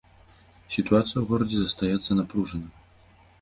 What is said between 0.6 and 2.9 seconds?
Сітуацыя ў горадзе застаецца напружанай.